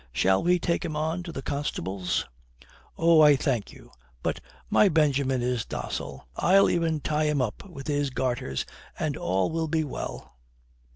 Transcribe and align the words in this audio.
Shall 0.11 0.41
we 0.41 0.57
take 0.57 0.83
him 0.83 0.95
on 0.95 1.21
to 1.21 1.31
the 1.31 1.43
constables?" 1.43 2.25
"Oh, 2.97 3.21
I 3.21 3.35
thank 3.35 3.71
you, 3.71 3.91
but 4.23 4.41
my 4.67 4.89
Benjamin 4.89 5.43
is 5.43 5.63
docile. 5.63 6.27
I'll 6.37 6.67
e'en 6.71 7.01
tie 7.01 7.25
him 7.25 7.39
up 7.39 7.69
with 7.69 7.85
his 7.85 8.09
garters, 8.09 8.65
and 8.97 9.15
all 9.15 9.51
will 9.51 9.67
be 9.67 9.83
well." 9.83 10.39